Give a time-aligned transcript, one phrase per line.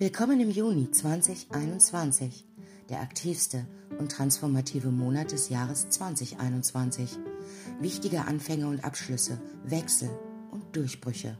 [0.00, 2.44] Willkommen im Juni 2021,
[2.88, 3.66] der aktivste
[3.98, 7.18] und transformative Monat des Jahres 2021.
[7.80, 10.08] Wichtige Anfänge und Abschlüsse, Wechsel
[10.52, 11.36] und Durchbrüche.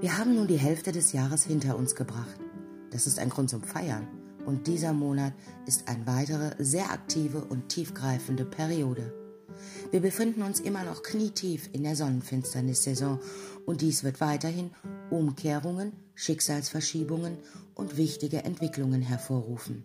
[0.00, 2.40] Wir haben nun die Hälfte des Jahres hinter uns gebracht.
[2.90, 4.08] Das ist ein Grund zum Feiern.
[4.46, 5.34] Und dieser Monat
[5.66, 9.12] ist eine weitere sehr aktive und tiefgreifende Periode.
[9.90, 13.20] Wir befinden uns immer noch knietief in der Sonnenfinsternissaison
[13.66, 14.70] und dies wird weiterhin
[15.10, 17.38] Umkehrungen, Schicksalsverschiebungen
[17.74, 19.84] und wichtige Entwicklungen hervorrufen.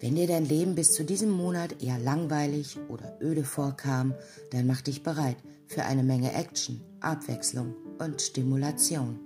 [0.00, 4.14] Wenn dir dein Leben bis zu diesem Monat eher langweilig oder öde vorkam,
[4.50, 9.18] dann mach dich bereit für eine Menge Action, Abwechslung und Stimulation.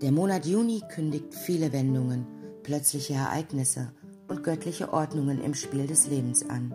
[0.00, 2.26] Der Monat Juni kündigt viele Wendungen,
[2.62, 3.92] plötzliche Ereignisse
[4.28, 6.74] und göttliche Ordnungen im Spiel des Lebens an.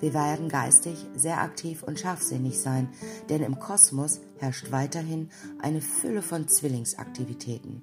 [0.00, 2.88] Wir werden geistig sehr aktiv und scharfsinnig sein,
[3.28, 7.82] denn im Kosmos herrscht weiterhin eine Fülle von Zwillingsaktivitäten.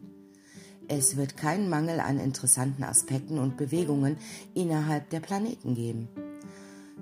[0.87, 4.17] Es wird keinen Mangel an interessanten Aspekten und Bewegungen
[4.53, 6.07] innerhalb der Planeten geben.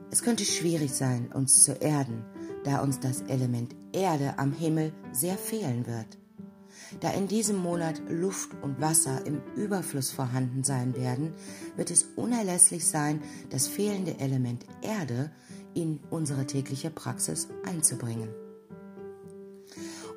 [0.10, 2.24] Es könnte schwierig sein, uns zu erden,
[2.64, 6.23] da uns das Element Erde am Himmel sehr fehlen wird.
[7.00, 11.34] Da in diesem Monat Luft und Wasser im Überfluss vorhanden sein werden,
[11.76, 15.32] wird es unerlässlich sein, das fehlende Element Erde
[15.74, 18.30] in unsere tägliche Praxis einzubringen.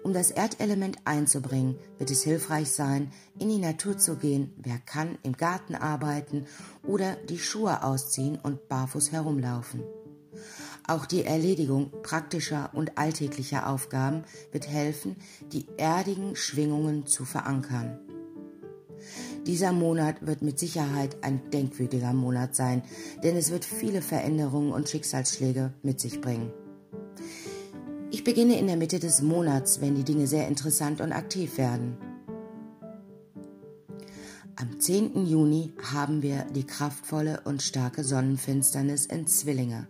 [0.06, 3.10] Um das Erdelement einzubringen, wird es hilfreich sein,
[3.40, 6.46] in die Natur zu gehen, wer kann, im Garten arbeiten
[6.84, 9.82] oder die Schuhe ausziehen und barfuß herumlaufen.
[10.88, 15.16] Auch die Erledigung praktischer und alltäglicher Aufgaben wird helfen,
[15.52, 17.98] die erdigen Schwingungen zu verankern.
[19.46, 22.82] Dieser Monat wird mit Sicherheit ein denkwürdiger Monat sein,
[23.22, 26.52] denn es wird viele Veränderungen und Schicksalsschläge mit sich bringen.
[28.10, 31.96] Ich beginne in der Mitte des Monats, wenn die Dinge sehr interessant und aktiv werden.
[34.56, 35.26] Am 10.
[35.26, 39.86] Juni haben wir die kraftvolle und starke Sonnenfinsternis in Zwillinge.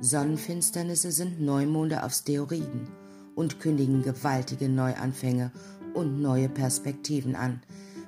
[0.00, 2.88] Sonnenfinsternisse sind Neumonde auf Steroiden
[3.34, 5.52] und kündigen gewaltige Neuanfänge
[5.92, 7.60] und neue Perspektiven an,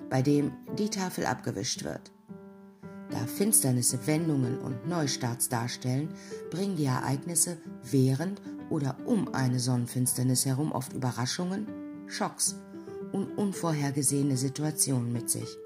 [0.09, 2.11] bei dem die Tafel abgewischt wird.
[3.11, 6.09] Da Finsternisse Wendungen und Neustarts darstellen,
[6.51, 11.67] bringen die Ereignisse während oder um eine Sonnenfinsternis herum oft Überraschungen,
[12.07, 12.57] Schocks
[13.13, 15.59] und unvorhergesehene Situationen mit sich.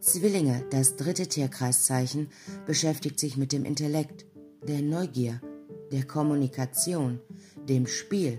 [0.00, 2.28] Zwillinge, das dritte Tierkreiszeichen,
[2.64, 4.24] beschäftigt sich mit dem Intellekt,
[4.62, 5.40] der Neugier,
[5.92, 7.20] der Kommunikation,
[7.68, 8.38] dem Spiel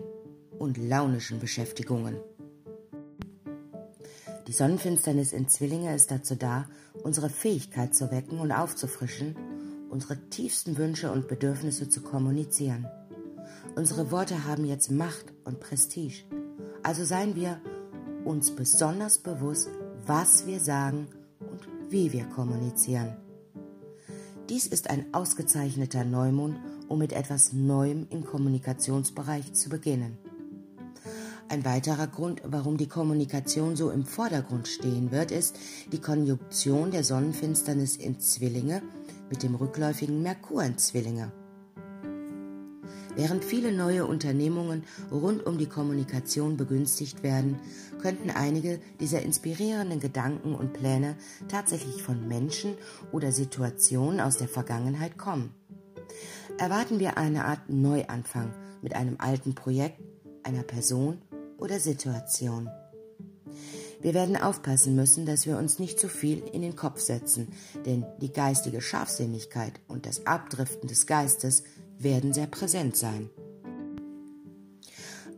[0.59, 2.17] und launischen Beschäftigungen.
[4.47, 6.69] Die Sonnenfinsternis in Zwillinge ist dazu da,
[7.03, 9.35] unsere Fähigkeit zu wecken und aufzufrischen,
[9.89, 12.87] unsere tiefsten Wünsche und Bedürfnisse zu kommunizieren.
[13.75, 16.23] Unsere Worte haben jetzt Macht und Prestige,
[16.83, 17.61] also seien wir
[18.23, 19.69] uns besonders bewusst,
[20.05, 21.07] was wir sagen
[21.39, 23.26] und wie wir kommunizieren.
[24.49, 30.17] Dies ist ein ausgezeichneter Neumond, um mit etwas Neuem im Kommunikationsbereich zu beginnen.
[31.49, 35.57] Ein weiterer Grund, warum die Kommunikation so im Vordergrund stehen wird, ist
[35.91, 38.81] die Konjunktion der Sonnenfinsternis in Zwillinge
[39.29, 41.33] mit dem rückläufigen Merkur in Zwillinge.
[43.17, 47.59] Während viele neue Unternehmungen rund um die Kommunikation begünstigt werden,
[47.99, 51.15] könnten einige dieser inspirierenden Gedanken und Pläne
[51.47, 52.75] tatsächlich von Menschen
[53.11, 55.55] oder Situationen aus der Vergangenheit kommen.
[56.59, 59.99] Erwarten wir eine Art Neuanfang mit einem alten Projekt,
[60.43, 61.17] einer Person
[61.57, 62.69] oder Situation.
[63.99, 67.47] Wir werden aufpassen müssen, dass wir uns nicht zu viel in den Kopf setzen,
[67.87, 71.63] denn die geistige Scharfsinnigkeit und das Abdriften des Geistes
[71.99, 73.29] werden sehr präsent sein.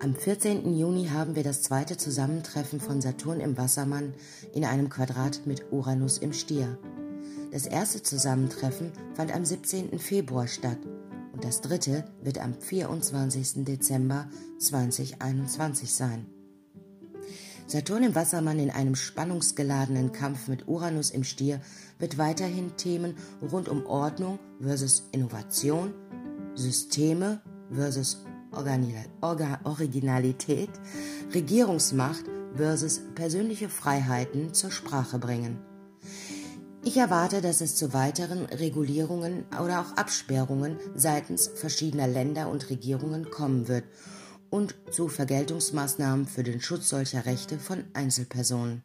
[0.02, 0.78] Am 14.
[0.78, 4.14] Juni haben wir das zweite Zusammentreffen von Saturn im Wassermann
[4.54, 6.78] in einem Quadrat mit Uranus im Stier.
[7.52, 10.00] Das erste Zusammentreffen fand am 17.
[10.00, 10.78] Februar statt
[11.34, 13.66] und das dritte wird am 24.
[13.66, 14.30] Dezember
[14.60, 16.26] 2021 sein.
[17.68, 21.62] Saturn im Wassermann in einem spannungsgeladenen Kampf mit Uranus im Stier
[22.00, 25.94] wird weiterhin Themen rund um Ordnung versus Innovation,
[26.56, 27.42] Systeme
[27.72, 30.70] versus Originalität,
[31.34, 32.26] Regierungsmacht
[32.56, 35.60] versus persönliche Freiheiten zur Sprache bringen.
[36.84, 43.30] Ich erwarte, dass es zu weiteren Regulierungen oder auch Absperrungen seitens verschiedener Länder und Regierungen
[43.30, 43.84] kommen wird
[44.50, 48.84] und zu Vergeltungsmaßnahmen für den Schutz solcher Rechte von Einzelpersonen.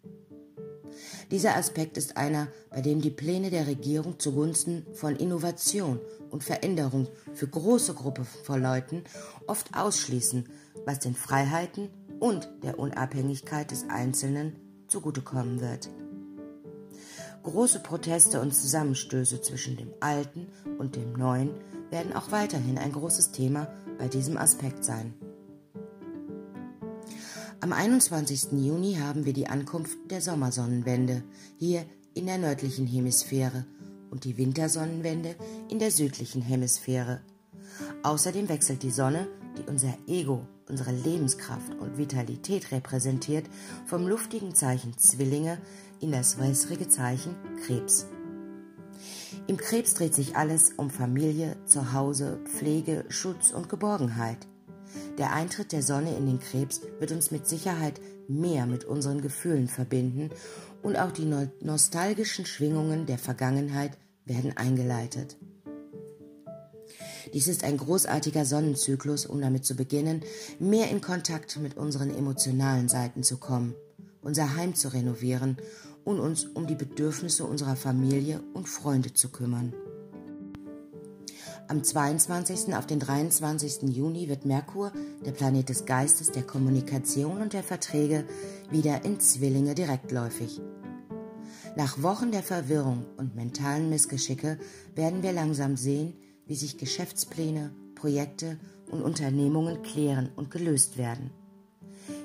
[1.30, 6.00] Dieser Aspekt ist einer, bei dem die Pläne der Regierung zugunsten von Innovation
[6.30, 9.04] und Veränderung für große Gruppen von Leuten
[9.46, 10.48] oft ausschließen,
[10.84, 11.88] was den Freiheiten
[12.20, 14.56] und der Unabhängigkeit des Einzelnen
[14.88, 15.88] zugutekommen wird.
[17.42, 20.48] Große Proteste und Zusammenstöße zwischen dem Alten
[20.78, 21.50] und dem Neuen
[21.90, 23.68] werden auch weiterhin ein großes Thema
[23.98, 25.14] bei diesem Aspekt sein.
[27.64, 28.62] Am 21.
[28.62, 31.22] Juni haben wir die Ankunft der Sommersonnenwende
[31.56, 33.64] hier in der nördlichen Hemisphäre
[34.10, 35.34] und die Wintersonnenwende
[35.70, 37.22] in der südlichen Hemisphäre.
[38.02, 43.46] Außerdem wechselt die Sonne, die unser Ego, unsere Lebenskraft und Vitalität repräsentiert,
[43.86, 45.56] vom luftigen Zeichen Zwillinge
[46.00, 47.34] in das wässrige Zeichen
[47.64, 48.08] Krebs.
[49.46, 54.46] Im Krebs dreht sich alles um Familie, Zuhause, Pflege, Schutz und Geborgenheit.
[55.18, 59.68] Der Eintritt der Sonne in den Krebs wird uns mit Sicherheit mehr mit unseren Gefühlen
[59.68, 60.30] verbinden
[60.82, 61.30] und auch die
[61.60, 63.92] nostalgischen Schwingungen der Vergangenheit
[64.24, 65.36] werden eingeleitet.
[67.32, 70.22] Dies ist ein großartiger Sonnenzyklus, um damit zu beginnen,
[70.58, 73.74] mehr in Kontakt mit unseren emotionalen Seiten zu kommen,
[74.22, 75.56] unser Heim zu renovieren
[76.04, 79.72] und uns um die Bedürfnisse unserer Familie und Freunde zu kümmern.
[81.66, 82.74] Am 22.
[82.74, 83.84] auf den 23.
[83.84, 84.92] Juni wird Merkur,
[85.24, 88.26] der Planet des Geistes, der Kommunikation und der Verträge,
[88.70, 90.60] wieder in Zwillinge direktläufig.
[91.74, 94.58] Nach Wochen der Verwirrung und mentalen Missgeschicke
[94.94, 96.12] werden wir langsam sehen,
[96.46, 98.58] wie sich Geschäftspläne, Projekte
[98.90, 101.30] und Unternehmungen klären und gelöst werden.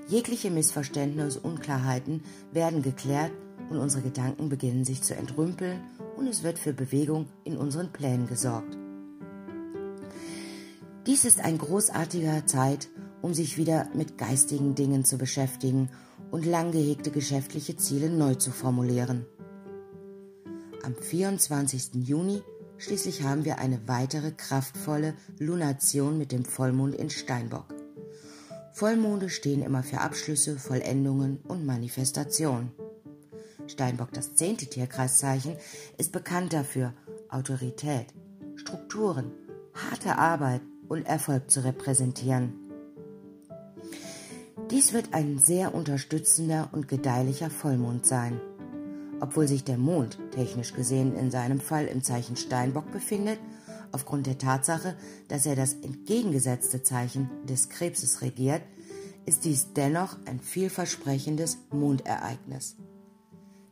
[0.10, 3.32] Jegliche Missverständnisse und Unklarheiten werden geklärt
[3.70, 5.80] und unsere Gedanken beginnen sich zu entrümpeln
[6.18, 8.79] und es wird für Bewegung in unseren Plänen gesorgt.
[11.10, 12.88] Dies ist ein großartiger Zeit,
[13.24, 15.90] um sich wieder mit geistigen Dingen zu beschäftigen
[16.30, 19.26] und lang gehegte geschäftliche Ziele neu zu formulieren.
[20.84, 21.96] Am 24.
[22.08, 22.44] Juni
[22.78, 27.74] schließlich haben wir eine weitere kraftvolle Lunation mit dem Vollmond in Steinbock.
[28.74, 32.72] Vollmonde stehen immer für Abschlüsse, Vollendungen und Manifestation.
[33.66, 35.56] Steinbock, das zehnte Tierkreiszeichen,
[35.98, 36.94] ist bekannt dafür,
[37.30, 38.14] Autorität,
[38.58, 39.32] Strukturen,
[39.74, 42.54] harte Arbeit und Erfolg zu repräsentieren.
[44.72, 48.40] Dies wird ein sehr unterstützender und gedeihlicher Vollmond sein.
[49.22, 53.40] Obwohl sich der Mond technisch gesehen in seinem Fall im Zeichen Steinbock befindet,
[53.92, 54.96] aufgrund der Tatsache,
[55.28, 58.62] dass er das entgegengesetzte Zeichen des Krebses regiert,
[59.26, 62.76] ist dies dennoch ein vielversprechendes Mondereignis.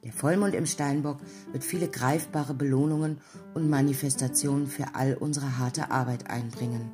[0.04, 1.19] Der Vollmond im Steinbock
[1.52, 3.19] wird viele greifbare Belohnungen
[3.54, 6.92] und Manifestationen für all unsere harte Arbeit einbringen.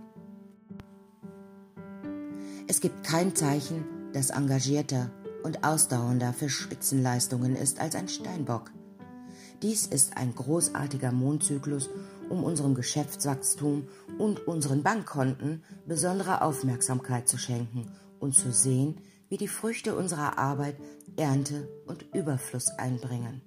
[2.73, 5.11] Es gibt kein Zeichen, das engagierter
[5.43, 8.71] und ausdauernder für Spitzenleistungen ist als ein Steinbock.
[9.61, 11.91] Dies ist ein großartiger Mondzyklus,
[12.31, 13.87] um unserem Geschäftswachstum
[14.17, 18.97] und unseren Bankkonten besondere Aufmerksamkeit zu schenken und zu sehen,
[19.29, 20.77] wie die Früchte unserer Arbeit
[21.15, 23.43] Ernte und Überfluss einbringen.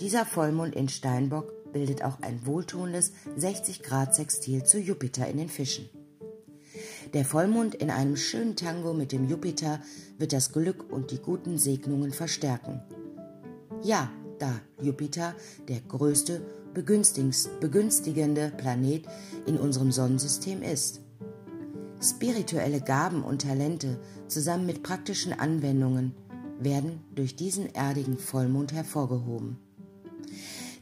[0.00, 5.50] Dieser Vollmond in Steinbock bildet auch ein wohltuendes 60 Grad Sextil zu Jupiter in den
[5.50, 5.90] Fischen.
[7.14, 9.80] Der Vollmond in einem schönen Tango mit dem Jupiter
[10.18, 12.82] wird das Glück und die guten Segnungen verstärken.
[13.84, 15.36] Ja, da Jupiter
[15.68, 16.42] der größte,
[16.74, 19.04] begünstigende Planet
[19.46, 21.02] in unserem Sonnensystem ist.
[22.02, 26.16] Spirituelle Gaben und Talente zusammen mit praktischen Anwendungen
[26.58, 29.63] werden durch diesen erdigen Vollmond hervorgehoben.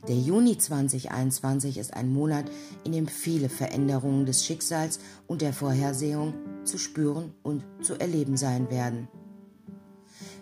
[0.09, 2.47] Der Juni 2021 ist ein Monat,
[2.83, 8.69] in dem viele Veränderungen des Schicksals und der Vorhersehung zu spüren und zu erleben sein
[8.69, 9.07] werden.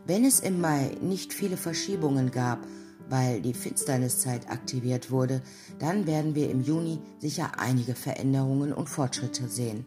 [0.07, 2.67] Wenn es im Mai nicht viele Verschiebungen gab,
[3.11, 5.43] weil die Finsterniszeit aktiviert wurde,
[5.79, 9.85] dann werden wir im Juni sicher einige Veränderungen und Fortschritte sehen.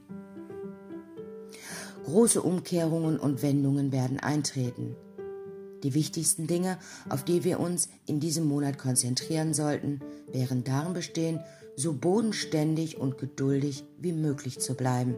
[2.05, 4.95] Große Umkehrungen und Wendungen werden eintreten.
[5.83, 6.77] Die wichtigsten Dinge,
[7.09, 9.99] auf die wir uns in diesem Monat konzentrieren sollten,
[10.31, 11.41] wären darin bestehen,
[11.75, 15.15] so bodenständig und geduldig wie möglich zu bleiben.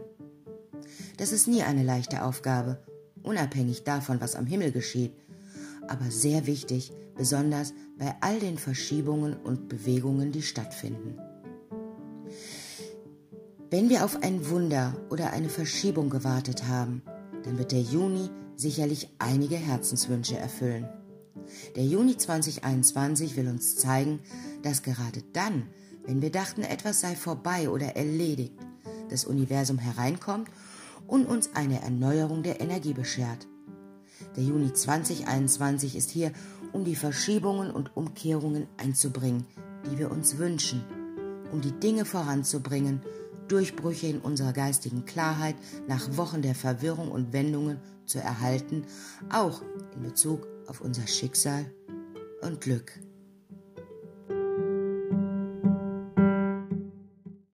[1.16, 2.82] Das ist nie eine leichte Aufgabe,
[3.22, 5.12] unabhängig davon, was am Himmel geschieht,
[5.88, 11.18] aber sehr wichtig, besonders bei all den Verschiebungen und Bewegungen, die stattfinden.
[13.70, 17.02] Wenn wir auf ein Wunder oder eine Verschiebung gewartet haben,
[17.44, 20.88] dann wird der Juni sicherlich einige Herzenswünsche erfüllen.
[21.76, 24.20] Der Juni 2021 will uns zeigen,
[24.62, 25.68] dass gerade dann,
[26.06, 28.54] wenn wir dachten, etwas sei vorbei oder erledigt,
[29.10, 30.48] das Universum hereinkommt
[31.06, 33.46] und uns eine Erneuerung der Energie beschert.
[34.36, 36.32] Der Juni 2021 ist hier,
[36.72, 39.46] um die Verschiebungen und Umkehrungen einzubringen,
[39.90, 40.84] die wir uns wünschen,
[41.52, 43.02] um die Dinge voranzubringen
[43.48, 45.56] Durchbrüche in unserer geistigen Klarheit
[45.88, 48.84] nach Wochen der Verwirrung und Wendungen zu erhalten,
[49.30, 49.62] auch
[49.94, 51.66] in Bezug auf unser Schicksal
[52.42, 52.92] und Glück.